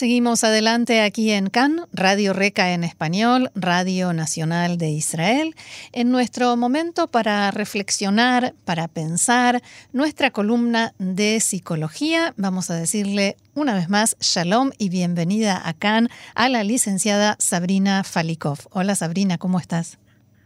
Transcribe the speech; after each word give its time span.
Seguimos 0.00 0.44
adelante 0.44 1.02
aquí 1.02 1.30
en 1.30 1.50
CAN, 1.50 1.82
Radio 1.92 2.32
Reca 2.32 2.72
en 2.72 2.84
español, 2.84 3.50
Radio 3.54 4.14
Nacional 4.14 4.78
de 4.78 4.88
Israel, 4.88 5.54
en 5.92 6.10
nuestro 6.10 6.56
momento 6.56 7.08
para 7.08 7.50
reflexionar, 7.50 8.54
para 8.64 8.88
pensar, 8.88 9.62
nuestra 9.92 10.30
columna 10.30 10.94
de 10.98 11.38
psicología. 11.40 12.32
Vamos 12.38 12.70
a 12.70 12.76
decirle 12.76 13.36
una 13.52 13.74
vez 13.74 13.90
más 13.90 14.16
shalom 14.20 14.70
y 14.78 14.88
bienvenida 14.88 15.60
a 15.62 15.74
CAN 15.74 16.08
a 16.34 16.48
la 16.48 16.64
licenciada 16.64 17.36
Sabrina 17.38 18.02
Falikov. 18.02 18.60
Hola 18.70 18.94
Sabrina, 18.94 19.36
¿cómo 19.36 19.60
estás? 19.60 19.98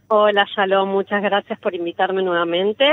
Hola, 0.07 0.45
Shalom, 0.55 0.89
muchas 0.89 1.23
gracias 1.23 1.57
por 1.57 1.73
invitarme 1.73 2.21
nuevamente. 2.21 2.85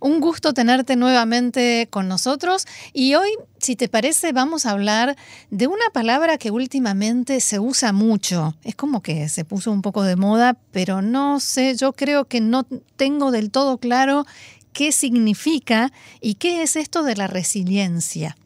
Un 0.00 0.20
gusto 0.20 0.52
tenerte 0.52 0.96
nuevamente 0.96 1.88
con 1.90 2.08
nosotros 2.08 2.66
y 2.92 3.14
hoy, 3.14 3.30
si 3.56 3.74
te 3.74 3.88
parece, 3.88 4.32
vamos 4.32 4.66
a 4.66 4.72
hablar 4.72 5.16
de 5.50 5.66
una 5.66 5.86
palabra 5.94 6.36
que 6.36 6.50
últimamente 6.50 7.40
se 7.40 7.58
usa 7.58 7.94
mucho. 7.94 8.52
Es 8.64 8.76
como 8.76 9.02
que 9.02 9.30
se 9.30 9.46
puso 9.46 9.72
un 9.72 9.80
poco 9.80 10.02
de 10.02 10.16
moda, 10.16 10.56
pero 10.70 11.00
no 11.00 11.40
sé, 11.40 11.74
yo 11.74 11.94
creo 11.94 12.26
que 12.26 12.42
no 12.42 12.64
tengo 12.96 13.30
del 13.30 13.50
todo 13.50 13.78
claro 13.78 14.24
qué 14.74 14.92
significa 14.92 15.88
y 16.20 16.34
qué 16.34 16.60
es 16.62 16.76
esto 16.76 17.02
de 17.02 17.16
la 17.16 17.28
resiliencia. 17.28 18.36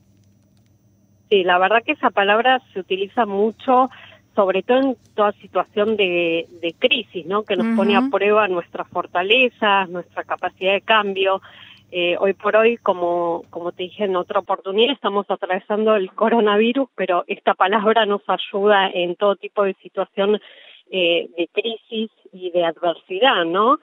Sí, 1.29 1.43
la 1.43 1.59
verdad 1.59 1.79
que 1.85 1.93
esa 1.93 2.11
palabra 2.11 2.63
se 2.73 2.79
utiliza 2.79 3.27
mucho 3.27 3.91
sobre 4.35 4.63
todo 4.63 4.79
en 4.79 4.97
toda 5.15 5.33
situación 5.33 5.97
de, 5.97 6.47
crisis, 6.79 7.27
¿no? 7.27 7.43
Que 7.45 7.57
nos 7.57 7.77
pone 7.77 7.97
a 7.97 8.09
prueba 8.11 8.49
nuestras 8.49 8.89
fortalezas, 8.89 9.89
nuestra 9.89 10.25
capacidad 10.25 10.73
de 10.73 10.81
cambio. 10.81 11.41
Eh, 11.91 12.17
hoy 12.19 12.33
por 12.33 12.57
hoy, 12.57 12.79
como, 12.79 13.45
como 13.51 13.73
te 13.73 13.83
dije 13.83 14.05
en 14.05 14.17
otra 14.17 14.41
oportunidad, 14.41 14.95
estamos 14.95 15.27
atravesando 15.29 15.95
el 15.95 16.11
coronavirus, 16.13 16.89
pero 16.95 17.25
esta 17.27 17.53
palabra 17.55 18.07
nos 18.07 18.23
ayuda 18.27 18.89
en 18.89 19.15
todo 19.17 19.37
tipo 19.37 19.65
de 19.65 19.75
situación 19.83 20.41
eh, 20.91 21.29
de 21.37 21.49
crisis 21.53 22.11
y 22.33 22.51
de 22.51 22.65
adversidad, 22.65 23.45
¿no? 23.45 23.79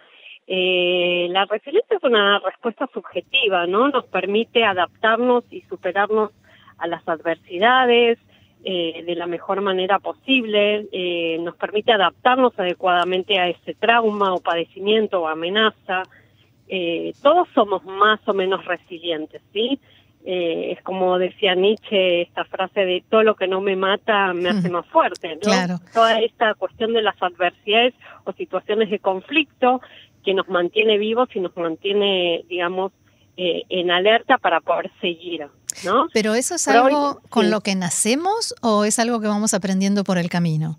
Eh, 0.48 1.28
la 1.30 1.45
resiliencia 1.45 1.98
es 1.98 2.04
una 2.04 2.40
respuesta 2.40 2.90
subjetiva, 2.92 3.68
¿no? 3.68 3.90
Nos 3.90 4.06
permite 4.06 4.64
adaptarnos 4.64 5.44
y 5.52 5.62
superarnos 5.62 6.32
a 6.80 6.88
las 6.88 7.08
adversidades, 7.08 8.18
eh, 8.62 9.04
de 9.06 9.16
la 9.16 9.26
mejor 9.26 9.62
manera 9.62 10.00
posible, 10.00 10.86
eh, 10.92 11.38
nos 11.40 11.56
permite 11.56 11.94
adaptarnos 11.94 12.52
adecuadamente 12.60 13.40
a 13.40 13.48
ese 13.48 13.74
trauma 13.74 14.34
o 14.34 14.42
padecimiento 14.42 15.22
o 15.22 15.28
amenaza. 15.30 16.04
Eh, 16.68 17.14
todos 17.24 17.48
somos 17.56 17.86
más 17.86 18.20
o 18.28 18.34
menos 18.34 18.66
resilientes, 18.66 19.42
¿sí? 19.54 19.80
es 20.22 20.80
como 20.84 21.18
decía 21.18 21.56
Nietzsche, 21.56 22.22
esta 22.24 22.44
frase 22.44 22.86
de 22.86 23.04
todo 23.10 23.24
lo 23.24 23.36
que 23.36 23.48
no 23.48 23.62
me 23.62 23.78
mata 23.78 24.34
me 24.34 24.50
hace 24.50 24.70
más 24.70 24.86
fuerte, 24.88 25.36
¿no? 25.36 25.40
Claro. 25.40 25.76
Toda 25.94 26.20
esta 26.20 26.54
cuestión 26.56 26.94
de 26.94 27.02
las 27.02 27.16
adversidades 27.23 27.96
o 28.26 28.34
situaciones 28.34 28.92
de 28.92 29.00
conflicto 29.00 29.82
que 30.23 30.34
nos 30.34 30.48
mantiene 30.50 30.98
vivos 30.98 31.30
y 31.34 31.40
nos 31.40 31.56
mantiene, 31.56 32.44
digamos, 32.50 32.92
en 33.38 33.90
alerta 33.90 34.38
para 34.38 34.60
poder 34.60 34.92
seguir. 35.00 35.48
Pero 36.14 36.34
eso 36.34 36.56
es 36.56 36.68
algo 36.68 37.22
con 37.30 37.50
lo 37.50 37.62
que 37.62 37.76
nacemos 37.76 38.56
o 38.62 38.86
es 38.86 39.00
algo 39.00 39.20
que 39.22 39.28
vamos 39.28 39.54
aprendiendo 39.54 40.04
por 40.04 40.18
el 40.18 40.30
camino? 40.30 40.78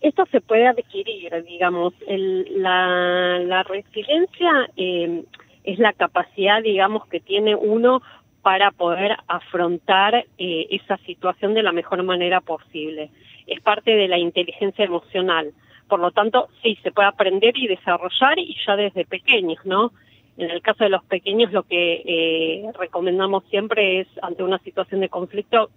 Esto 0.00 0.24
se 0.32 0.40
puede 0.40 0.66
adquirir, 0.66 1.32
digamos. 1.44 1.94
la, 2.08 3.62
resiliencia 3.68 4.68
eh, 4.76 5.22
es 5.64 5.78
la 5.78 5.92
capacidad, 5.92 6.60
digamos, 6.62 7.06
que 7.06 7.20
tiene 7.20 7.54
uno 7.54 8.02
para 8.42 8.72
poder 8.72 9.16
afrontar 9.28 10.26
eh, 10.38 10.66
esa 10.70 10.96
situación 11.06 11.54
de 11.54 11.62
la 11.62 11.70
mejor 11.70 12.02
manera 12.02 12.40
posible. 12.40 13.10
Es 13.46 13.60
parte 13.60 13.92
de 13.92 14.08
la 14.08 14.18
inteligencia 14.18 14.84
emocional. 14.84 15.52
Por 15.88 16.00
lo 16.00 16.10
tanto, 16.10 16.48
sí, 16.62 16.76
se 16.82 16.90
puede 16.90 17.08
aprender 17.08 17.56
y 17.56 17.68
desarrollar 17.68 18.38
y 18.38 18.56
ya 18.66 18.74
desde 18.76 19.04
pequeños, 19.04 19.58
¿no? 19.64 19.92
En 20.36 20.50
el 20.50 20.62
caso 20.62 20.84
de 20.84 20.90
los 20.90 21.04
pequeños, 21.04 21.52
lo 21.52 21.62
que 21.64 22.02
eh, 22.04 22.72
recomendamos 22.78 23.44
siempre 23.50 24.00
es, 24.00 24.08
ante 24.22 24.42
una 24.42 24.58
situación 24.60 25.00
de 25.00 25.08
conflicto, 25.08 25.70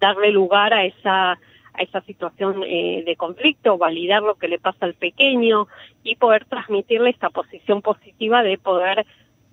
darle 0.00 0.30
lugar 0.30 0.72
a 0.72 0.84
esa, 0.84 1.32
a 1.32 1.82
esa 1.82 2.00
situación 2.02 2.62
eh, 2.66 3.02
de 3.04 3.16
conflicto, 3.16 3.76
validar 3.76 4.22
lo 4.22 4.36
que 4.36 4.48
le 4.48 4.58
pasa 4.58 4.86
al 4.86 4.94
pequeño 4.94 5.68
y 6.02 6.16
poder 6.16 6.46
transmitirle 6.46 7.10
esta 7.10 7.30
posición 7.30 7.82
positiva 7.82 8.42
de 8.42 8.56
poder, 8.56 9.06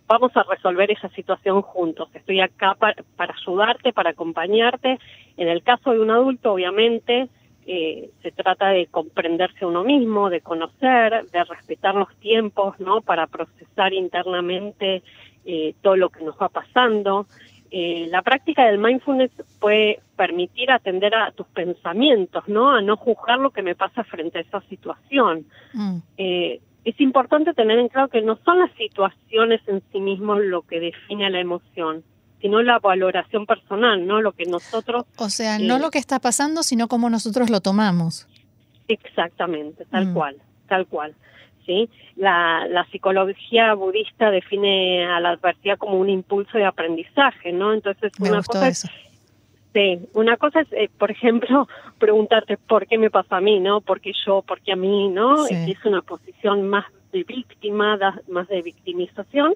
vamos 0.08 0.31
a 0.36 0.44
resolver 0.44 0.91
esa 0.91 1.09
situación 1.09 1.62
juntos. 1.62 2.09
Estoy 2.14 2.40
acá 2.40 2.75
para, 2.75 3.03
para 3.18 3.34
ayudarte, 3.34 3.91
para 3.91 4.12
acompañarte. 4.12 4.97
En 5.38 5.50
el 5.50 5.62
caso 5.62 5.91
de 5.91 6.00
un 6.00 6.12
adulto, 6.12 6.53
obviamente, 6.53 7.28
eh, 7.67 8.09
se 8.23 8.31
trata 8.31 8.69
de 8.69 8.88
comprenderse 8.88 9.66
uno 9.66 9.83
mismo, 9.83 10.29
de 10.29 10.41
conocer, 10.41 11.25
de 11.31 11.44
respetar 11.44 11.94
los 11.94 12.13
tiempos, 12.16 12.79
¿no? 12.79 13.01
Para 13.01 13.27
procesar 13.27 13.94
internamente 13.94 15.03
eh, 15.45 15.75
todo 15.81 15.95
lo 15.95 16.09
que 16.09 16.23
nos 16.23 16.35
va 16.38 16.49
pasando. 16.49 17.27
Eh, 17.69 18.07
la 18.09 18.23
práctica 18.23 18.66
del 18.66 18.79
mindfulness 18.79 19.31
puede 19.59 19.99
permitir 20.16 20.72
atender 20.72 21.13
a 21.13 21.31
tus 21.31 21.47
pensamientos, 21.47 22.47
¿no? 22.47 22.72
A 22.72 22.81
no 22.81 22.97
juzgar 22.97 23.39
lo 23.39 23.51
que 23.51 23.61
me 23.61 23.75
pasa 23.75 24.03
frente 24.03 24.39
a 24.39 24.41
esa 24.41 24.61
situación. 24.61 25.45
Mm. 25.73 25.97
es 26.83 26.99
importante 26.99 27.53
tener 27.53 27.78
en 27.78 27.89
claro 27.89 28.07
que 28.07 28.22
no 28.23 28.38
son 28.43 28.57
las 28.57 28.72
situaciones 28.72 29.61
en 29.67 29.83
sí 29.91 29.99
mismos 29.99 30.41
lo 30.41 30.63
que 30.63 30.79
define 30.79 31.29
la 31.29 31.39
emoción, 31.39 32.03
sino 32.41 32.62
la 32.62 32.79
valoración 32.79 33.46
personal, 33.46 34.06
¿no? 34.06 34.22
Lo 34.22 34.31
que 34.31 34.46
nosotros... 34.46 35.06
O 35.18 35.29
sea, 35.29 35.59
no 35.59 35.78
eh, 35.78 35.79
lo 35.79 35.91
que 35.91 36.00
está 36.00 36.19
pasando, 36.19 36.63
sino 36.63 36.88
cómo 36.88 37.09
nosotros 37.09 37.50
lo 37.50 37.62
tomamos. 37.62 38.28
Exactamente, 38.88 39.85
tal 39.85 40.07
mm. 40.07 40.13
cual, 40.13 40.35
tal 40.68 40.88
cual. 40.88 41.16
¿sí? 41.66 41.90
La, 42.16 42.68
la 42.68 42.85
psicología 42.85 43.74
budista 43.74 44.31
define 44.31 45.06
a 45.06 45.19
la 45.19 45.31
adversidad 45.31 45.78
como 45.78 45.97
un 45.97 46.09
impulso 46.09 46.57
de 46.57 46.66
aprendizaje, 46.66 47.52
¿no? 47.52 47.74
Entonces, 47.74 48.12
una 48.19 48.41
cosa 48.41 48.68
Es, 48.68 48.90
sí, 49.73 50.00
una 50.13 50.38
cosa 50.38 50.62
es, 50.62 50.68
eh, 50.72 50.90
por 50.97 51.12
ejemplo, 51.12 51.68
preguntarte 52.00 52.58
por 52.58 52.88
qué 52.88 52.97
me 52.97 53.09
pasa 53.09 53.38
a 53.38 53.41
mí, 53.41 53.59
¿no? 53.59 53.81
¿Por 53.81 54.02
qué 54.02 54.12
yo? 54.25 54.41
¿Por 54.41 54.62
qué 54.62 54.73
a 54.73 54.75
mí? 54.75 55.09
¿No? 55.09 55.46
Es 55.47 55.85
una 55.85 56.02
posición 56.02 56.68
más 56.68 56.85
de 57.12 57.23
víctima, 57.23 57.97
más 58.28 58.47
de 58.47 58.62
victimización. 58.62 59.53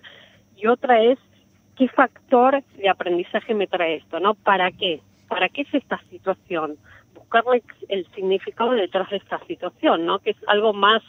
Y 0.57 0.67
otra 0.67 1.01
es 1.03 1.19
qué 1.75 1.87
factor 1.89 2.63
de 2.77 2.89
aprendizaje 2.89 3.53
me 3.53 3.67
trae 3.67 3.97
esto, 3.97 4.19
¿no? 4.19 4.33
¿Para 4.33 4.71
qué? 4.71 5.01
¿Para 5.27 5.49
qué 5.49 5.61
es 5.61 5.73
esta 5.73 6.01
situación? 6.09 6.77
Buscar 7.13 7.43
el 7.89 8.07
significado 8.13 8.71
detrás 8.71 9.09
de 9.09 9.17
esta 9.17 9.39
situación, 9.45 10.05
¿no? 10.05 10.19
Que 10.19 10.31
es 10.31 10.37
algo 10.47 10.73
más 10.73 11.01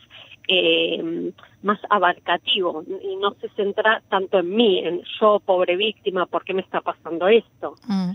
eh, 0.49 1.32
más 1.62 1.78
abarcativo 1.91 2.84
y 3.03 3.16
no 3.16 3.34
se 3.41 3.49
centra 3.56 4.03
tanto 4.09 4.38
en 4.38 4.55
mí, 4.55 4.78
en 4.78 5.03
yo, 5.21 5.41
pobre 5.41 5.76
víctima, 5.76 6.26
¿por 6.26 6.44
qué 6.44 6.55
me 6.55 6.62
está 6.62 6.81
pasando 6.81 7.26
esto? 7.26 7.75
Mm, 7.88 8.12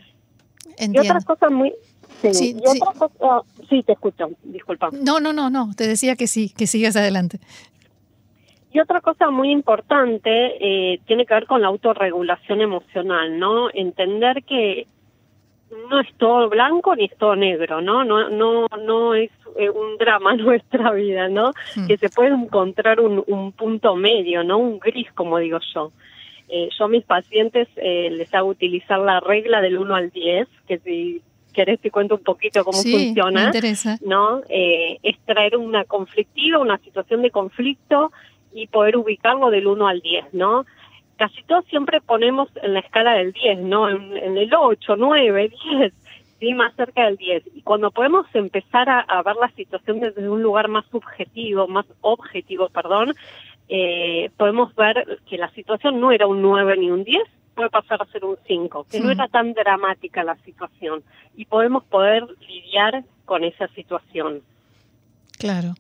y 0.94 1.00
otra 1.00 1.19
cosa 1.22 1.50
muy... 1.50 1.73
Sí, 2.31 2.56
y 2.56 2.67
otra 2.67 2.94
Cosa, 2.94 3.41
sí, 3.67 3.81
te 3.84 3.94
escucho, 3.94 4.29
disculpa. 4.44 4.90
No, 4.91 5.19
no, 5.19 5.34
no, 5.34 5.50
no, 5.50 5.73
te 5.75 5.88
decía 5.88 6.16
que 6.16 6.28
sí, 6.28 6.53
que 6.56 6.67
sigas 6.67 6.95
adelante. 6.95 7.40
Y 8.73 8.79
otra 8.79 9.01
cosa 9.01 9.29
muy 9.29 9.51
importante 9.51 10.29
eh, 10.59 10.99
tiene 11.05 11.25
que 11.25 11.33
ver 11.33 11.45
con 11.45 11.61
la 11.61 11.67
autorregulación 11.67 12.61
emocional, 12.61 13.37
¿no? 13.37 13.69
Entender 13.73 14.43
que 14.43 14.87
no 15.89 15.99
es 15.99 16.07
todo 16.17 16.49
blanco 16.49 16.95
ni 16.95 17.05
es 17.05 17.17
todo 17.17 17.35
negro, 17.35 17.81
¿no? 17.81 18.03
No, 18.03 18.29
no, 18.29 18.67
no 18.85 19.13
es 19.13 19.31
eh, 19.57 19.69
un 19.69 19.97
drama 19.97 20.35
nuestra 20.37 20.91
vida, 20.91 21.28
¿no? 21.28 21.51
Hmm. 21.75 21.87
Que 21.87 21.97
se 21.97 22.09
puede 22.09 22.29
encontrar 22.29 22.99
un, 22.99 23.23
un, 23.28 23.51
punto 23.51 23.96
medio, 23.96 24.43
¿no? 24.43 24.57
Un 24.57 24.79
gris, 24.79 25.11
como 25.13 25.37
digo 25.37 25.59
yo. 25.73 25.91
Eh, 26.53 26.69
yo 26.78 26.85
a 26.85 26.87
mis 26.90 27.05
pacientes 27.05 27.69
eh, 27.78 28.09
les 28.11 28.34
hago 28.34 28.49
utilizar 28.49 28.99
la 28.99 29.22
regla 29.22 29.61
del 29.61 29.78
1 29.78 29.96
al 29.96 30.09
10, 30.11 30.47
que 30.67 30.79
si 30.79 31.22
querés 31.53 31.79
te 31.79 31.91
cuento 31.91 32.16
un 32.16 32.23
poquito 32.23 32.66
cómo 32.66 32.78
sí, 32.78 32.91
funciona. 32.91 33.40
Me 33.40 33.46
interesa. 33.46 33.97
¿no? 34.01 34.41
Eh, 34.49 34.97
es 35.01 35.17
traer 35.25 35.55
una 35.55 35.85
conflictiva, 35.85 36.59
una 36.59 36.78
situación 36.79 37.22
de 37.22 37.31
conflicto 37.31 38.11
y 38.53 38.67
poder 38.67 38.97
ubicarlo 38.97 39.49
del 39.49 39.67
1 39.67 39.87
al 39.87 40.01
10, 40.01 40.33
¿no? 40.33 40.65
Casi 41.17 41.43
todos 41.43 41.65
siempre 41.65 42.01
ponemos 42.01 42.49
en 42.61 42.73
la 42.73 42.79
escala 42.79 43.13
del 43.13 43.31
10, 43.31 43.59
¿no? 43.59 43.89
En, 43.89 44.37
el 44.37 44.53
8, 44.53 44.95
9, 44.97 45.51
10, 45.79 45.93
sí, 46.39 46.53
más 46.53 46.75
cerca 46.75 47.05
del 47.05 47.17
10. 47.17 47.43
Y 47.55 47.61
cuando 47.61 47.91
podemos 47.91 48.25
empezar 48.33 48.89
a, 48.89 49.21
ver 49.23 49.35
la 49.35 49.51
situación 49.51 49.99
desde 49.99 50.27
un 50.27 50.41
lugar 50.41 50.67
más 50.67 50.85
subjetivo, 50.87 51.67
más 51.67 51.85
objetivo, 52.01 52.69
perdón, 52.69 53.13
eh, 53.69 54.31
podemos 54.37 54.73
ver 54.75 55.19
que 55.29 55.37
la 55.37 55.49
situación 55.51 55.99
no 55.99 56.11
era 56.11 56.27
un 56.27 56.41
9 56.41 56.77
ni 56.77 56.89
un 56.89 57.03
10, 57.03 57.21
puede 57.55 57.69
pasar 57.69 58.01
a 58.01 58.05
ser 58.05 58.25
un 58.25 58.37
5, 58.47 58.87
que 58.89 58.99
no 58.99 59.11
era 59.11 59.27
tan 59.27 59.53
dramática 59.53 60.23
la 60.23 60.35
situación 60.37 61.03
y 61.35 61.45
podemos 61.45 61.83
poder 61.83 62.25
lidiar 62.47 63.03
con 63.25 63.43
esa 63.43 63.67
situación. 63.69 64.41
Claro. 65.37 65.73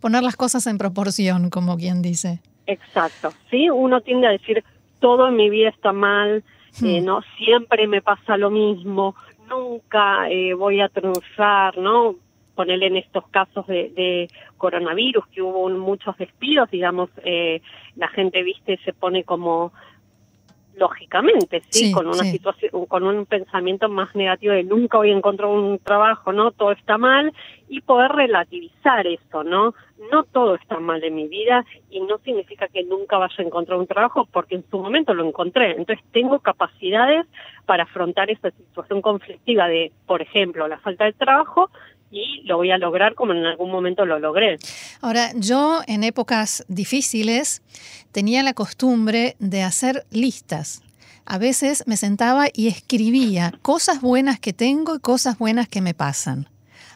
Poner 0.00 0.22
las 0.22 0.36
cosas 0.36 0.66
en 0.66 0.78
proporción, 0.78 1.50
como 1.50 1.76
quien 1.76 2.02
dice. 2.02 2.40
Exacto. 2.66 3.32
Sí, 3.50 3.70
uno 3.70 4.00
tiende 4.00 4.26
a 4.26 4.30
decir, 4.30 4.64
todo 5.00 5.28
en 5.28 5.36
mi 5.36 5.50
vida 5.50 5.68
está 5.68 5.92
mal, 5.92 6.42
eh, 6.82 7.00
hmm. 7.00 7.04
no 7.04 7.20
siempre 7.38 7.86
me 7.86 8.02
pasa 8.02 8.36
lo 8.36 8.50
mismo, 8.50 9.14
nunca 9.48 10.28
eh, 10.28 10.54
voy 10.54 10.80
a 10.80 10.88
triunfar, 10.88 11.78
¿no? 11.78 12.16
Ponerle 12.54 12.86
en 12.86 12.96
estos 12.96 13.28
casos 13.28 13.66
de, 13.66 14.28
coronavirus, 14.56 15.26
que 15.28 15.42
hubo 15.42 15.68
muchos 15.68 16.16
despidos, 16.16 16.70
digamos, 16.70 17.10
eh, 17.24 17.60
la 17.96 18.08
gente, 18.08 18.42
viste, 18.42 18.78
se 18.84 18.94
pone 18.94 19.24
como 19.24 19.72
lógicamente, 20.76 21.62
¿sí? 21.70 21.90
con 21.90 22.06
una 22.06 22.22
situación, 22.24 22.86
con 22.86 23.02
un 23.02 23.26
pensamiento 23.26 23.88
más 23.88 24.14
negativo 24.14 24.52
de 24.52 24.62
nunca 24.62 24.98
voy 24.98 25.10
a 25.10 25.16
encontrar 25.16 25.48
un 25.48 25.78
trabajo, 25.78 26.32
¿no? 26.32 26.50
Todo 26.50 26.72
está 26.72 26.98
mal 26.98 27.32
y 27.68 27.80
poder 27.80 28.12
relativizar 28.12 29.06
eso, 29.06 29.42
¿no? 29.42 29.74
No 30.12 30.24
todo 30.24 30.54
está 30.56 30.78
mal 30.78 31.02
en 31.02 31.14
mi 31.14 31.28
vida 31.28 31.64
y 31.90 32.00
no 32.00 32.18
significa 32.18 32.68
que 32.68 32.84
nunca 32.84 33.16
vaya 33.16 33.34
a 33.38 33.42
encontrar 33.42 33.78
un 33.78 33.86
trabajo 33.86 34.28
porque 34.30 34.56
en 34.56 34.64
su 34.70 34.78
momento 34.78 35.14
lo 35.14 35.26
encontré. 35.26 35.70
Entonces 35.70 36.04
tengo 36.12 36.40
capacidades 36.40 37.26
para 37.64 37.84
afrontar 37.84 38.30
esa 38.30 38.50
situación 38.50 39.00
conflictiva 39.00 39.68
de, 39.68 39.92
por 40.06 40.20
ejemplo, 40.20 40.68
la 40.68 40.78
falta 40.78 41.06
de 41.06 41.14
trabajo 41.14 41.70
y 42.10 42.42
lo 42.44 42.56
voy 42.56 42.70
a 42.70 42.78
lograr 42.78 43.14
como 43.14 43.32
en 43.32 43.44
algún 43.44 43.70
momento 43.70 44.04
lo 44.04 44.18
logré. 44.18 44.58
Ahora, 45.00 45.32
yo 45.34 45.82
en 45.86 46.04
épocas 46.04 46.64
difíciles 46.68 47.62
tenía 48.12 48.42
la 48.42 48.54
costumbre 48.54 49.36
de 49.38 49.62
hacer 49.62 50.06
listas. 50.10 50.82
A 51.24 51.38
veces 51.38 51.84
me 51.86 51.96
sentaba 51.96 52.46
y 52.52 52.68
escribía 52.68 53.52
cosas 53.62 54.00
buenas 54.00 54.38
que 54.38 54.52
tengo 54.52 54.94
y 54.94 55.00
cosas 55.00 55.38
buenas 55.38 55.68
que 55.68 55.80
me 55.80 55.92
pasan, 55.92 56.48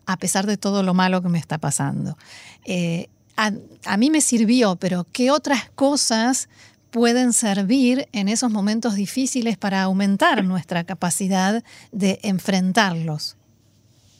a 0.06 0.16
pesar 0.16 0.46
de 0.46 0.56
todo 0.56 0.82
lo 0.82 0.94
malo 0.94 1.20
que 1.20 1.28
me 1.28 1.38
está 1.38 1.58
pasando. 1.58 2.16
Eh, 2.64 3.08
a, 3.36 3.50
a 3.86 3.96
mí 3.96 4.10
me 4.10 4.20
sirvió, 4.20 4.76
pero 4.76 5.04
¿qué 5.12 5.32
otras 5.32 5.70
cosas 5.70 6.48
pueden 6.92 7.32
servir 7.32 8.06
en 8.12 8.28
esos 8.28 8.50
momentos 8.50 8.94
difíciles 8.94 9.56
para 9.56 9.82
aumentar 9.82 10.44
nuestra 10.44 10.84
capacidad 10.84 11.64
de 11.90 12.20
enfrentarlos? 12.22 13.36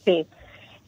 Sí. 0.05 0.27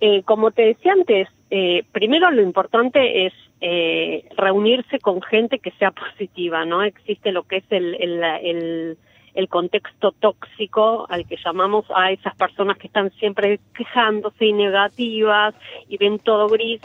Eh, 0.05 0.25
como 0.25 0.51
te 0.51 0.63
decía 0.63 0.95
antes, 0.95 1.29
eh, 1.49 1.85
primero 1.93 2.29
lo 2.33 2.43
importante 2.43 3.27
es 3.27 3.33
eh, 3.61 4.25
reunirse 4.37 4.99
con 4.99 5.23
gente 5.23 5.61
que 5.61 5.71
sea 5.79 5.91
positiva, 5.93 6.65
¿no? 6.65 6.83
Existe 6.83 7.31
lo 7.31 7.45
que 7.45 7.59
es 7.59 7.65
el, 7.71 7.95
el, 8.01 8.99
el, 9.35 9.49
contexto 9.49 10.11
tóxico 10.11 11.07
al 11.09 11.25
que 11.25 11.37
llamamos 11.37 11.85
a 11.95 12.11
esas 12.11 12.35
personas 12.35 12.79
que 12.79 12.89
están 12.89 13.13
siempre 13.13 13.61
quejándose 13.77 14.47
y 14.47 14.53
negativas 14.53 15.55
y 15.89 15.99
ven 15.99 16.19
todo 16.19 16.49
gris. 16.49 16.81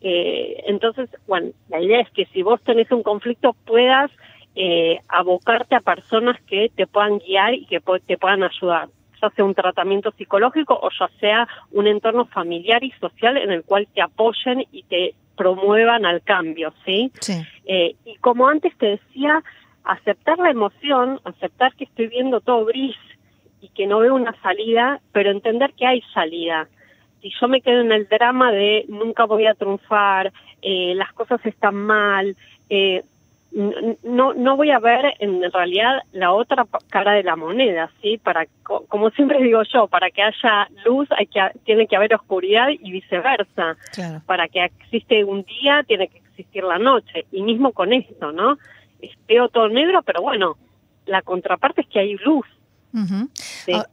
entonces, 0.00 1.10
bueno, 1.26 1.50
la 1.68 1.82
idea 1.82 2.00
es 2.00 2.10
que 2.12 2.24
si 2.32 2.42
vos 2.42 2.62
tenés 2.62 2.90
un 2.92 3.02
conflicto 3.02 3.54
puedas 3.66 4.10
abocarte 5.08 5.74
a 5.74 5.80
personas 5.80 6.40
que 6.44 6.70
te 6.74 6.86
puedan 6.86 7.18
guiar 7.18 7.52
y 7.52 7.66
que 7.66 7.80
te 8.06 8.16
puedan 8.16 8.42
ayudar 8.42 8.88
ya 9.24 9.34
sea 9.34 9.44
un 9.44 9.54
tratamiento 9.54 10.12
psicológico 10.12 10.78
o 10.80 10.90
ya 10.98 11.08
sea 11.20 11.48
un 11.72 11.86
entorno 11.86 12.26
familiar 12.26 12.82
y 12.84 12.90
social 12.92 13.36
en 13.36 13.50
el 13.50 13.64
cual 13.64 13.88
te 13.94 14.02
apoyen 14.02 14.64
y 14.72 14.82
te 14.84 15.14
promuevan 15.36 16.06
al 16.06 16.22
cambio, 16.22 16.72
¿sí? 16.84 17.10
Eh, 17.66 17.96
y 18.04 18.16
como 18.16 18.48
antes 18.48 18.76
te 18.78 18.86
decía, 18.86 19.42
aceptar 19.84 20.38
la 20.38 20.50
emoción, 20.50 21.20
aceptar 21.24 21.74
que 21.74 21.84
estoy 21.84 22.08
viendo 22.08 22.40
todo 22.40 22.64
gris 22.66 22.96
y 23.60 23.68
que 23.68 23.86
no 23.86 23.98
veo 23.98 24.14
una 24.14 24.34
salida, 24.42 25.00
pero 25.12 25.30
entender 25.30 25.72
que 25.74 25.86
hay 25.86 26.02
salida. 26.12 26.68
Si 27.20 27.32
yo 27.40 27.48
me 27.48 27.62
quedo 27.62 27.80
en 27.80 27.92
el 27.92 28.06
drama 28.08 28.52
de 28.52 28.84
nunca 28.88 29.24
voy 29.24 29.46
a 29.46 29.54
triunfar, 29.54 30.32
eh, 30.62 30.94
las 30.94 31.12
cosas 31.14 31.40
están 31.44 31.74
mal, 31.74 32.36
eh, 32.68 33.02
no 33.54 34.34
no 34.34 34.56
voy 34.56 34.70
a 34.70 34.80
ver 34.80 35.14
en 35.20 35.40
realidad 35.52 36.02
la 36.12 36.32
otra 36.32 36.66
cara 36.90 37.12
de 37.12 37.22
la 37.22 37.36
moneda 37.36 37.90
sí 38.02 38.18
para 38.18 38.46
como 38.62 39.10
siempre 39.10 39.40
digo 39.42 39.62
yo 39.72 39.86
para 39.86 40.10
que 40.10 40.22
haya 40.22 40.68
luz 40.84 41.08
hay 41.12 41.26
que 41.26 41.40
tiene 41.64 41.86
que 41.86 41.94
haber 41.94 42.14
oscuridad 42.14 42.68
y 42.70 42.90
viceversa. 42.90 43.76
Para 44.26 44.48
que 44.48 44.64
existe 44.64 45.22
un 45.22 45.44
día 45.44 45.84
tiene 45.86 46.08
que 46.08 46.18
existir 46.18 46.64
la 46.64 46.78
noche 46.78 47.26
y 47.30 47.42
mismo 47.42 47.72
con 47.72 47.92
esto 47.92 48.32
no 48.32 48.58
veo 49.28 49.48
todo 49.48 49.68
negro 49.68 50.02
pero 50.02 50.20
bueno 50.20 50.56
la 51.06 51.22
contraparte 51.22 51.82
es 51.82 51.88
que 51.88 52.00
hay 52.00 52.14
luz 52.16 52.46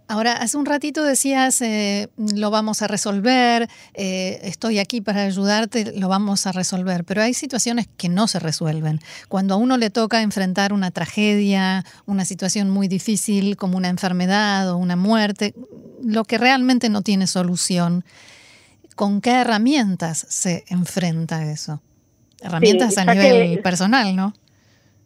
Ahora, 0.07 0.33
hace 0.33 0.57
un 0.57 0.65
ratito 0.65 1.03
decías, 1.03 1.61
eh, 1.61 2.09
lo 2.17 2.51
vamos 2.51 2.81
a 2.81 2.87
resolver, 2.87 3.67
eh, 3.93 4.39
estoy 4.43 4.77
aquí 4.77 5.01
para 5.01 5.23
ayudarte, 5.23 5.97
lo 5.97 6.07
vamos 6.07 6.45
a 6.45 6.51
resolver, 6.51 7.03
pero 7.03 7.23
hay 7.23 7.33
situaciones 7.33 7.87
que 7.97 8.09
no 8.09 8.27
se 8.27 8.39
resuelven. 8.39 8.99
Cuando 9.27 9.55
a 9.55 9.57
uno 9.57 9.77
le 9.77 9.89
toca 9.89 10.21
enfrentar 10.21 10.71
una 10.71 10.91
tragedia, 10.91 11.83
una 12.05 12.25
situación 12.25 12.69
muy 12.69 12.87
difícil 12.87 13.57
como 13.57 13.77
una 13.77 13.89
enfermedad 13.89 14.69
o 14.69 14.77
una 14.77 14.95
muerte, 14.95 15.55
lo 16.03 16.23
que 16.25 16.37
realmente 16.37 16.89
no 16.89 17.01
tiene 17.01 17.25
solución, 17.25 18.03
¿con 18.95 19.21
qué 19.21 19.31
herramientas 19.31 20.27
se 20.29 20.63
enfrenta 20.67 21.51
eso? 21.51 21.81
Herramientas 22.39 22.97
a 22.97 23.05
nivel 23.05 23.59
personal, 23.61 24.15
¿no? 24.15 24.33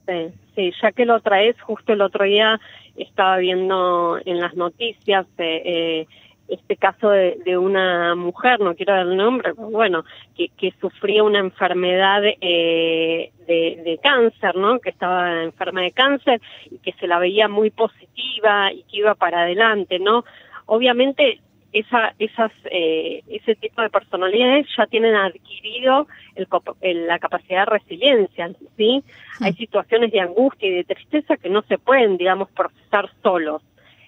Sí, 0.07 0.33
sí, 0.55 0.73
ya 0.81 0.91
que 0.91 1.05
lo 1.05 1.19
traes, 1.19 1.59
justo 1.61 1.93
el 1.93 2.01
otro 2.01 2.25
día 2.25 2.59
estaba 2.95 3.37
viendo 3.37 4.19
en 4.25 4.39
las 4.39 4.55
noticias 4.55 5.25
eh, 5.37 5.61
eh, 5.65 6.07
este 6.47 6.77
caso 6.77 7.09
de, 7.09 7.57
una 7.57 8.13
mujer, 8.15 8.59
no 8.59 8.75
quiero 8.75 8.93
dar 8.93 9.07
el 9.07 9.17
nombre, 9.17 9.53
bueno, 9.53 10.05
que, 10.35 10.49
que 10.49 10.73
sufría 10.79 11.23
una 11.23 11.39
enfermedad 11.39 12.21
eh, 12.23 13.31
de, 13.47 13.99
cáncer, 14.03 14.55
¿no? 14.55 14.79
Que 14.79 14.91
estaba 14.91 15.43
enferma 15.43 15.81
de 15.81 15.91
cáncer 15.91 16.41
y 16.69 16.77
que 16.77 16.93
se 16.93 17.07
la 17.07 17.17
veía 17.17 17.47
muy 17.47 17.71
positiva 17.71 18.71
y 18.71 18.83
que 18.83 18.97
iba 18.97 19.15
para 19.15 19.41
adelante, 19.41 19.97
¿no? 19.97 20.23
Obviamente 20.67 21.39
esa, 21.75 22.15
esas, 22.19 22.51
eh, 22.71 23.21
ese 23.27 23.55
tipo 23.55 23.81
de 23.81 23.89
personalidades 23.89 24.65
ya 24.77 24.87
tienen 24.87 25.13
adquirido 25.13 26.07
el, 26.81 27.07
la 27.07 27.19
capacidad 27.19 27.65
de 27.65 27.71
resiliencia, 27.77 28.49
¿sí? 28.77 29.03
Hay 29.41 29.53
situaciones 29.53 30.11
de 30.11 30.21
angustia 30.21 30.69
y 30.69 30.73
de 30.73 30.83
tristeza 30.85 31.35
que 31.35 31.49
no 31.49 31.63
se 31.63 31.77
pueden, 31.77 32.15
digamos, 32.15 32.49
procesar 32.51 33.09
solos. 33.21 33.61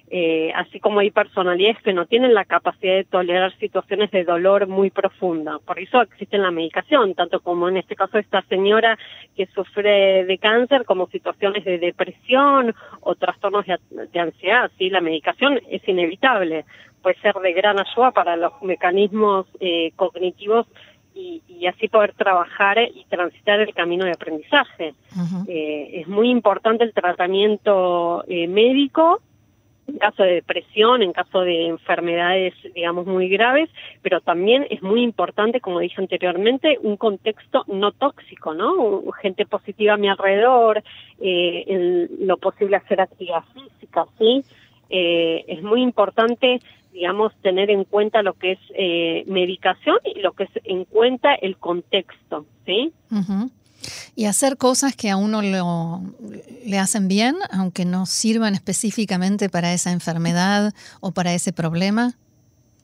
Eh, 0.09 0.53
así 0.55 0.79
como 0.79 1.01
hay 1.01 1.11
personalidades 1.11 1.83
que 1.83 1.91
no 1.91 2.05
tienen 2.05 2.33
la 2.33 2.45
capacidad 2.45 2.95
de 2.95 3.03
tolerar 3.03 3.53
situaciones 3.57 4.09
de 4.11 4.23
dolor 4.23 4.65
muy 4.67 4.89
profunda. 4.89 5.59
Por 5.59 5.79
eso 5.79 6.01
existe 6.01 6.37
la 6.37 6.49
medicación, 6.49 7.13
tanto 7.13 7.41
como 7.41 7.67
en 7.67 7.75
este 7.75 7.97
caso 7.97 8.17
esta 8.17 8.41
señora 8.43 8.97
que 9.35 9.47
sufre 9.47 10.23
de 10.23 10.37
cáncer, 10.37 10.85
como 10.85 11.07
situaciones 11.07 11.65
de 11.65 11.77
depresión 11.77 12.73
o 13.01 13.15
trastornos 13.15 13.65
de, 13.65 14.19
ansiedad. 14.19 14.71
¿sí? 14.77 14.89
La 14.89 15.01
medicación 15.01 15.59
es 15.69 15.85
inevitable, 15.85 16.63
puede 17.07 17.21
ser 17.21 17.35
de 17.35 17.53
gran 17.53 17.79
ayuda 17.79 18.11
para 18.11 18.35
los 18.35 18.51
mecanismos 18.61 19.45
eh, 19.61 19.91
cognitivos 19.95 20.67
y, 21.15 21.41
así 21.65 21.87
poder 21.87 22.13
trabajar 22.13 22.77
y 22.79 23.05
transitar 23.09 23.59
el 23.59 23.73
camino 23.73 24.05
de 24.05 24.11
aprendizaje. 24.11 24.93
Eh, 25.47 26.01
es 26.01 26.07
muy 26.07 26.29
importante 26.29 26.83
el 26.83 26.93
tratamiento 26.93 28.23
médico 28.27 29.21
en 29.87 29.99
caso 29.99 30.23
de 30.23 30.33
depresión, 30.33 31.01
en 31.01 31.13
caso 31.13 31.41
de 31.41 31.67
enfermedades, 31.67 32.53
digamos, 32.75 33.05
muy 33.05 33.29
graves, 33.29 33.69
pero 34.01 34.19
también 34.19 34.67
es 34.69 34.83
muy 34.83 35.01
importante, 35.01 35.61
como 35.61 35.79
dije 35.79 36.01
anteriormente, 36.01 36.77
un 36.81 36.97
contexto 36.97 37.63
no 37.67 37.93
tóxico, 37.93 38.53
¿no? 38.53 39.01
Gente 39.21 39.45
positiva 39.45 39.93
a 39.93 39.97
mi 39.97 40.09
alrededor, 40.09 40.83
eh, 41.21 41.63
en 41.67 42.27
lo 42.27 42.37
posible 42.37 42.75
hacer 42.75 42.99
actividad 42.99 43.43
física, 43.53 44.05
¿sí? 44.17 44.43
Eh, 44.89 45.45
es 45.47 45.61
muy 45.63 45.81
importante, 45.81 46.59
digamos, 46.93 47.33
tener 47.41 47.69
en 47.69 47.83
cuenta 47.83 48.21
lo 48.21 48.33
que 48.33 48.53
es 48.53 48.59
eh, 48.75 49.23
medicación 49.27 49.97
y 50.03 50.21
lo 50.21 50.33
que 50.33 50.43
es 50.43 50.49
en 50.63 50.85
cuenta 50.85 51.33
el 51.35 51.57
contexto, 51.57 52.45
¿sí? 52.65 52.91
Y 54.15 54.25
hacer 54.25 54.57
cosas 54.57 54.95
que 54.95 55.09
a 55.09 55.17
uno 55.17 55.41
le 55.41 56.79
hacen 56.79 57.07
bien, 57.07 57.35
aunque 57.51 57.85
no 57.85 58.05
sirvan 58.05 58.53
específicamente 58.55 59.49
para 59.49 59.73
esa 59.73 59.91
enfermedad 59.91 60.73
o 61.01 61.11
para 61.11 61.33
ese 61.33 61.53
problema. 61.53 62.13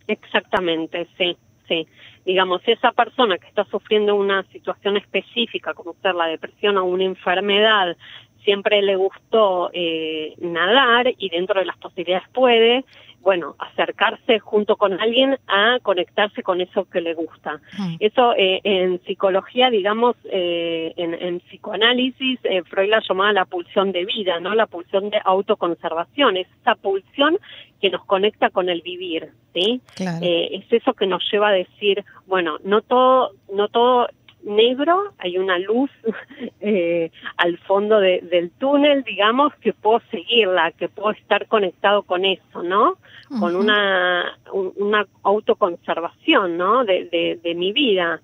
Exactamente, 0.08 1.08
sí, 1.18 1.38
sí. 1.68 1.88
Digamos, 2.26 2.62
esa 2.66 2.92
persona 2.92 3.38
que 3.38 3.48
está 3.48 3.66
sufriendo 3.66 4.16
una 4.16 4.44
situación 4.44 4.96
específica, 4.98 5.74
como 5.74 5.96
ser 6.02 6.16
la 6.16 6.28
depresión 6.28 6.78
o 6.78 6.86
una 6.86 7.04
enfermedad, 7.04 7.98
siempre 8.44 8.82
le 8.82 8.96
gustó 8.96 9.70
eh, 9.74 10.36
nadar 10.40 11.14
y 11.18 11.30
dentro 11.30 11.60
de 11.60 11.66
las 11.66 11.78
posibilidades 11.78 12.28
puede, 12.34 12.84
bueno, 13.24 13.56
acercarse 13.58 14.40
junto 14.40 14.76
con 14.76 15.00
alguien 15.00 15.38
a 15.48 15.80
conectarse 15.82 16.44
con 16.44 16.60
eso 16.60 16.86
que 16.90 17.00
le 17.00 17.14
gusta. 17.14 17.62
Eso 18.00 18.34
eh, 18.36 18.60
en 18.66 19.02
psicología, 19.06 19.70
digamos, 19.70 20.18
eh, 20.26 20.94
en, 20.98 21.40
psicoanálisis, 21.40 22.40
eh, 22.44 22.64
Freud 22.64 22.90
la 22.90 23.02
llamaba 23.08 23.32
la 23.32 23.46
pulsión 23.46 23.94
de 23.94 24.04
vida, 24.04 24.42
¿no? 24.42 24.54
La 24.54 24.68
pulsión 24.68 25.10
de 25.10 25.22
autoconservación, 25.24 26.36
es 26.36 26.48
esa 26.62 26.76
pulsión 26.76 27.38
que 27.82 27.90
nos 27.90 28.04
conecta 28.06 28.50
con 28.50 28.70
el 28.70 28.82
vivir, 28.82 29.30
¿sí? 29.54 29.82
es 30.00 30.66
eso 30.72 30.94
que 30.94 31.06
nos 31.06 31.22
lleva 31.30 31.50
a 31.50 31.52
decir, 31.52 32.04
bueno, 32.28 32.58
no 32.64 32.82
todo, 32.82 33.32
no 33.54 33.68
todo 33.68 34.08
negro, 34.44 35.14
hay 35.18 35.38
una 35.38 35.58
luz 35.60 35.90
eh, 36.62 37.12
al 37.38 37.58
fondo 37.60 38.00
del 38.00 38.52
túnel, 38.58 39.04
digamos, 39.04 39.54
que 39.56 39.74
puedo 39.74 40.02
seguirla, 40.12 40.72
que 40.72 40.90
puedo 40.90 41.12
estar 41.12 41.48
conectado 41.48 42.04
con 42.04 42.26
eso, 42.26 42.64
¿no? 42.64 42.98
Con 43.40 43.56
una, 43.56 44.38
una 44.54 45.08
autoconservación, 45.24 46.58
¿no? 46.58 46.86
De, 46.86 47.40
de, 47.42 47.56
mi 47.56 47.72
vida. 47.74 48.22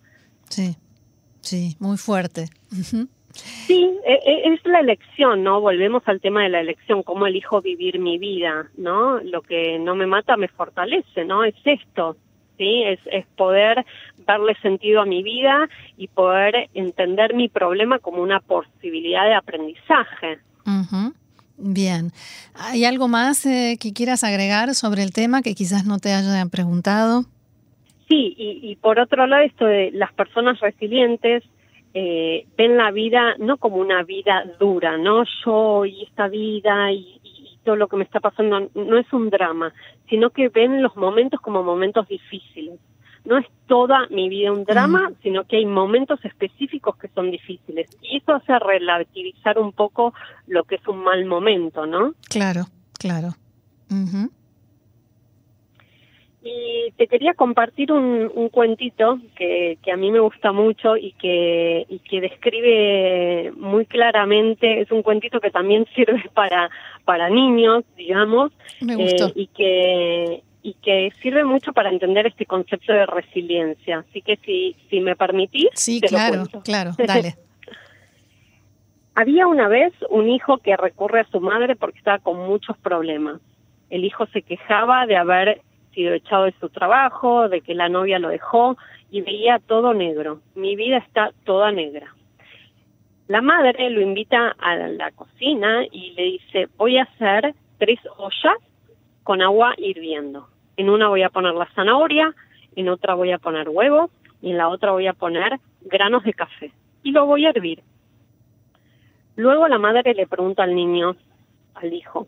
Sí, 0.50 0.76
sí, 1.42 1.76
muy 1.80 1.98
fuerte. 1.98 2.46
Sí, 3.32 3.90
e, 4.06 4.14
e, 4.14 4.54
es 4.54 4.66
la 4.66 4.80
elección, 4.80 5.44
¿no? 5.44 5.62
Volvemos 5.62 6.04
al 6.06 6.20
tema 6.20 6.44
de 6.44 6.50
la 6.50 6.60
elección, 6.60 7.04
cómo 7.04 7.28
elijo 7.28 7.62
vivir 7.62 8.00
mi 8.00 8.18
vida, 8.18 8.70
¿no? 8.78 9.20
Lo 9.20 9.42
que 9.42 9.80
no 9.80 9.96
me 9.96 10.06
mata 10.06 10.38
me 10.38 10.48
fortalece, 10.48 11.26
¿no? 11.26 11.44
Es 11.44 11.56
esto, 11.64 12.18
¿sí? 12.60 12.84
Es, 12.84 13.00
es 13.12 13.26
poder 13.36 13.84
darle 14.28 14.54
sentido 14.62 15.02
a 15.02 15.06
mi 15.06 15.24
vida 15.24 15.68
y 15.98 16.08
poder 16.10 16.70
entender 16.76 17.34
mi 17.34 17.50
problema 17.50 17.98
como 17.98 18.22
una 18.22 18.40
posibilidad 18.42 19.26
de 19.26 19.34
aprendizaje. 19.34 20.38
Bien. 21.58 22.12
¿Hay 22.54 22.86
algo 22.86 23.08
más 23.08 23.46
eh, 23.46 23.78
que 23.82 23.92
quieras 23.92 24.24
agregar 24.24 24.76
sobre 24.76 25.02
el 25.02 25.12
tema 25.12 25.42
que 25.42 25.56
quizás 25.56 25.86
no 25.86 25.98
te 25.98 26.14
hayan 26.14 26.50
preguntado? 26.50 27.24
Sí, 28.08 28.36
y, 28.38 28.76
por 28.78 29.00
otro 29.00 29.28
lado, 29.28 29.44
esto 29.44 29.66
de 29.66 29.92
las 29.92 30.12
personas 30.14 30.60
resilientes 30.60 31.44
eh, 31.94 32.48
ven 32.58 32.76
la 32.76 32.90
vida 32.92 33.36
no 33.38 33.58
como 33.58 33.78
una 33.78 34.02
vida 34.04 34.46
dura, 34.60 34.98
¿no? 34.98 35.24
Yo 35.46 35.86
y 35.86 36.04
esta 36.04 36.28
vida 36.28 36.92
y, 36.92 37.19
todo 37.70 37.76
lo 37.76 37.88
que 37.88 37.98
me 37.98 38.04
está 38.04 38.20
pasando 38.20 38.68
no 38.74 38.98
es 38.98 39.14
un 39.14 39.30
drama, 39.30 39.72
sino 40.10 40.32
que 40.32 40.50
ven 40.50 40.82
los 40.82 40.96
momentos 40.96 41.40
como 41.40 41.62
momentos 41.62 42.08
difíciles. 42.08 42.80
No 43.26 43.38
es 43.38 43.46
toda 43.68 44.08
mi 44.10 44.28
vida 44.28 44.52
un 44.52 44.64
drama, 44.64 45.12
sino 45.22 45.44
que 45.44 45.58
hay 45.58 45.68
momentos 45.68 46.20
específicos 46.26 46.98
que 46.98 47.10
son 47.10 47.30
difíciles. 47.30 47.88
Y 48.02 48.18
eso 48.18 48.34
hace 48.34 48.58
relativizar 48.58 49.60
un 49.60 49.72
poco 49.72 50.16
lo 50.48 50.64
que 50.64 50.78
es 50.78 50.88
un 50.88 51.04
mal 51.04 51.26
momento, 51.26 51.86
¿no? 51.86 52.16
Claro, 52.28 52.66
claro. 52.98 53.36
Y 56.42 56.94
te 56.96 57.08
quería 57.08 57.34
compartir 57.34 57.92
un, 57.92 58.32
un 58.34 58.48
cuentito 58.48 59.20
que, 59.36 59.78
que, 59.84 59.92
a 59.92 59.98
mí 59.98 60.10
me 60.10 60.22
gusta 60.22 60.54
mucho 60.54 60.96
y 60.96 61.12
que, 61.14 61.86
y 61.90 62.00
que 62.00 62.22
describe 62.22 63.52
muy 63.58 63.86
claramente, 63.86 64.80
es 64.80 64.92
un 64.92 65.02
cuentito 65.02 65.42
que 65.42 65.52
también 65.52 65.86
sirve 65.96 66.30
para, 66.34 66.70
para 67.04 67.30
niños, 67.30 67.84
digamos, 67.98 68.54
eh, 68.82 69.18
y, 69.36 69.48
que, 69.48 70.44
y 70.64 70.74
que 70.76 71.12
sirve 71.22 71.44
mucho 71.44 71.74
para 71.74 71.90
entender 71.90 72.28
este 72.28 72.46
concepto 72.46 72.94
de 72.94 73.06
resiliencia. 73.06 74.06
Así 74.08 74.22
que 74.22 74.38
si, 74.38 74.78
si 74.90 75.02
me 75.02 75.18
permitís. 75.18 75.70
Sí, 75.74 76.00
claro, 76.00 76.46
claro, 76.64 76.92
dale. 77.06 77.36
Había 79.14 79.46
una 79.48 79.68
vez 79.68 79.92
un 80.10 80.30
hijo 80.30 80.60
que 80.60 80.78
recurre 80.78 81.20
a 81.20 81.30
su 81.30 81.42
madre 81.42 81.76
porque 81.76 81.98
estaba 81.98 82.20
con 82.20 82.48
muchos 82.48 82.78
problemas. 82.78 83.42
El 83.90 84.06
hijo 84.06 84.26
se 84.28 84.42
quejaba 84.44 85.06
de 85.06 85.18
haber 85.18 85.62
sido 86.00 86.14
echado 86.14 86.46
de 86.46 86.54
su 86.62 86.70
trabajo, 86.70 87.50
de 87.50 87.60
que 87.60 87.76
la 87.76 87.90
novia 87.90 88.20
lo 88.20 88.30
dejó 88.30 88.78
y 89.12 89.20
veía 89.20 89.60
todo 89.60 89.94
negro. 89.94 90.40
Mi 90.56 90.78
vida 90.78 90.98
está 90.98 91.34
toda 91.44 91.74
negra. 91.74 92.16
La 93.28 93.42
madre 93.42 93.90
lo 93.90 94.00
invita 94.00 94.56
a 94.58 94.78
la 94.78 95.12
cocina 95.12 95.84
y 95.92 96.12
le 96.12 96.24
dice, 96.24 96.70
voy 96.78 96.98
a 96.98 97.04
hacer 97.04 97.54
tres 97.80 98.00
ollas 98.18 98.58
con 99.24 99.42
agua 99.42 99.74
hirviendo. 99.78 100.48
En 100.78 100.90
una 100.90 101.10
voy 101.10 101.24
a 101.24 101.30
poner 101.30 101.54
la 101.54 101.68
zanahoria, 101.76 102.34
en 102.78 102.88
otra 102.88 103.14
voy 103.16 103.34
a 103.34 103.38
poner 103.38 103.68
huevo 103.68 104.10
y 104.42 104.52
en 104.52 104.58
la 104.58 104.70
otra 104.70 104.92
voy 104.94 105.08
a 105.08 105.14
poner 105.14 105.60
granos 105.82 106.24
de 106.24 106.34
café. 106.34 106.72
Y 107.04 107.12
lo 107.12 107.26
voy 107.26 107.46
a 107.46 107.50
hervir. 107.50 107.84
Luego 109.36 109.68
la 109.68 109.80
madre 109.80 110.14
le 110.14 110.28
pregunta 110.28 110.64
al 110.64 110.74
niño, 110.74 111.18
al 111.76 111.92
hijo, 111.92 112.26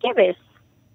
¿qué 0.00 0.14
ves? 0.14 0.38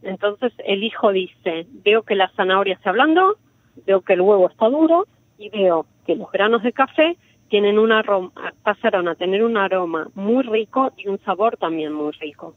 Entonces 0.03 0.53
el 0.65 0.84
hijo 0.84 1.12
dice, 1.12 1.67
veo 1.84 2.03
que 2.03 2.15
la 2.15 2.29
zanahoria 2.29 2.74
está 2.74 2.89
hablando, 2.89 3.38
veo 3.86 4.01
que 4.01 4.13
el 4.13 4.22
huevo 4.22 4.50
está 4.50 4.70
duro 4.70 5.08
y 5.38 5.50
veo 5.50 5.86
que 6.05 6.15
los 6.15 6.31
granos 6.31 6.63
de 6.63 6.74
café 6.74 7.17
tienen 7.50 7.77
un 7.77 7.91
aroma, 7.91 8.31
pasaron 8.63 9.08
a 9.08 9.15
tener 9.15 9.43
un 9.43 9.58
aroma 9.58 10.08
muy 10.15 10.43
rico 10.43 10.93
y 10.98 11.08
un 11.08 11.20
sabor 11.20 11.58
también 11.58 11.93
muy 11.93 12.12
rico. 12.13 12.55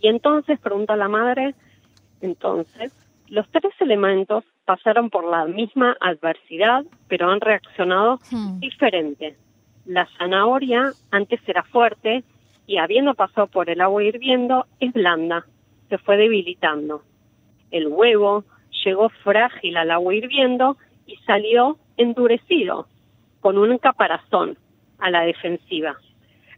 Y 0.00 0.08
entonces 0.08 0.58
pregunta 0.60 0.96
la 0.96 1.08
madre, 1.08 1.54
entonces, 2.20 2.92
los 3.28 3.48
tres 3.50 3.72
elementos 3.80 4.44
pasaron 4.64 5.10
por 5.10 5.24
la 5.24 5.44
misma 5.46 5.96
adversidad, 6.00 6.84
pero 7.08 7.30
han 7.30 7.40
reaccionado 7.40 8.20
hmm. 8.30 8.60
diferente. 8.60 9.36
La 9.86 10.06
zanahoria 10.18 10.92
antes 11.10 11.40
era 11.46 11.64
fuerte 11.64 12.22
y 12.66 12.78
habiendo 12.78 13.14
pasado 13.14 13.48
por 13.48 13.68
el 13.68 13.80
agua 13.80 14.04
hirviendo 14.04 14.66
es 14.78 14.92
blanda 14.92 15.46
se 15.92 15.98
fue 15.98 16.16
debilitando. 16.16 17.02
El 17.70 17.88
huevo 17.88 18.44
llegó 18.82 19.10
frágil 19.10 19.76
al 19.76 19.90
agua 19.90 20.14
hirviendo 20.14 20.78
y 21.06 21.16
salió 21.26 21.76
endurecido, 21.98 22.86
con 23.40 23.58
un 23.58 23.76
caparazón 23.76 24.56
a 24.98 25.10
la 25.10 25.20
defensiva. 25.20 25.98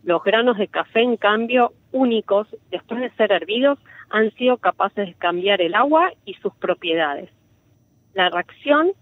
Los 0.05 0.23
granos 0.23 0.57
de 0.57 0.69
café, 0.69 1.01
en 1.01 1.17
cambio, 1.17 1.73
únicos, 1.91 2.47
después 2.71 3.01
de 3.01 3.11
ser 3.17 3.33
hervidos, 3.33 3.81
han 4.09 4.33
sido 4.35 4.57
capaces 4.59 5.09
de 5.09 5.15
cambiar 5.15 5.61
el 5.61 5.75
agua 5.75 6.13
y 6.25 6.35
sus 6.35 6.55
propiedades. 6.55 7.29
La 8.13 8.29
reacción, 8.31 8.93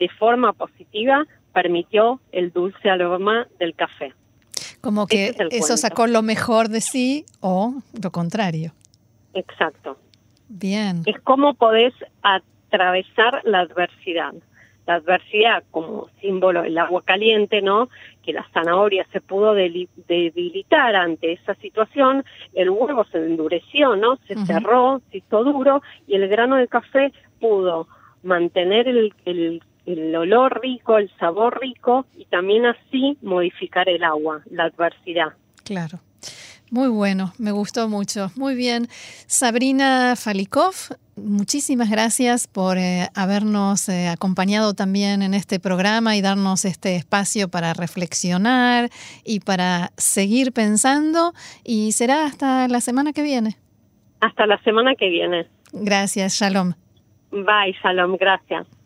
de 0.00 0.08
forma 0.08 0.52
positiva, 0.52 1.28
permitió 1.54 2.20
el 2.32 2.50
dulce 2.50 2.90
aroma 2.90 3.46
del 3.60 3.76
café. 3.76 4.14
Como 4.80 5.06
que 5.06 5.32
eso 5.52 5.76
sacó 5.76 6.08
lo 6.08 6.22
mejor 6.22 6.70
de 6.70 6.80
sí 6.80 7.24
o 7.38 7.74
lo 8.02 8.10
contrario. 8.10 8.72
Exacto. 9.34 9.96
Bien. 10.48 11.02
Es 11.06 11.20
cómo 11.22 11.54
podés 11.54 11.94
atravesar 12.22 13.42
la 13.44 13.60
adversidad. 13.60 14.34
La 14.86 14.94
adversidad 14.94 15.62
como 15.70 16.08
símbolo, 16.20 16.64
el 16.64 16.76
agua 16.76 17.02
caliente, 17.02 17.62
¿no? 17.62 17.88
Que 18.24 18.32
la 18.32 18.44
zanahoria 18.52 19.06
se 19.12 19.20
pudo 19.20 19.54
debilitar 19.54 20.96
ante 20.96 21.34
esa 21.34 21.54
situación, 21.56 22.24
el 22.54 22.70
huevo 22.70 23.04
se 23.04 23.18
endureció, 23.18 23.94
¿no? 23.94 24.16
Se 24.26 24.34
cerró, 24.46 25.00
se 25.10 25.18
hizo 25.18 25.44
duro 25.44 25.82
y 26.08 26.16
el 26.16 26.26
grano 26.28 26.56
de 26.56 26.66
café 26.66 27.12
pudo 27.38 27.86
mantener 28.24 28.88
el, 28.88 29.14
el, 29.26 29.62
el 29.86 30.16
olor 30.16 30.60
rico, 30.60 30.98
el 30.98 31.10
sabor 31.18 31.60
rico 31.60 32.06
y 32.16 32.24
también 32.24 32.66
así 32.66 33.16
modificar 33.22 33.88
el 33.88 34.02
agua, 34.02 34.42
la 34.50 34.64
adversidad. 34.64 35.34
Claro. 35.64 36.00
Muy 36.70 36.88
bueno, 36.88 37.32
me 37.38 37.50
gustó 37.50 37.88
mucho. 37.88 38.30
Muy 38.36 38.54
bien. 38.54 38.86
Sabrina 39.26 40.14
Falikov, 40.16 40.74
muchísimas 41.16 41.90
gracias 41.90 42.46
por 42.46 42.78
eh, 42.78 43.08
habernos 43.16 43.88
eh, 43.88 44.06
acompañado 44.06 44.72
también 44.74 45.22
en 45.22 45.34
este 45.34 45.58
programa 45.58 46.16
y 46.16 46.22
darnos 46.22 46.64
este 46.64 46.94
espacio 46.94 47.48
para 47.48 47.74
reflexionar 47.74 48.88
y 49.24 49.40
para 49.40 49.90
seguir 49.96 50.52
pensando. 50.52 51.32
Y 51.64 51.90
será 51.90 52.24
hasta 52.24 52.68
la 52.68 52.80
semana 52.80 53.12
que 53.12 53.22
viene. 53.22 53.56
Hasta 54.20 54.46
la 54.46 54.58
semana 54.62 54.94
que 54.94 55.08
viene. 55.08 55.48
Gracias, 55.72 56.34
Shalom. 56.34 56.74
Bye, 57.32 57.74
Shalom, 57.82 58.16
gracias. 58.16 58.79